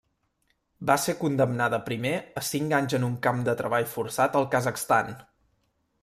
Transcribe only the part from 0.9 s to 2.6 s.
ser condemnada primer a